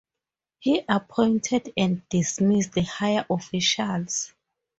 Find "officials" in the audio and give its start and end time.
3.29-4.33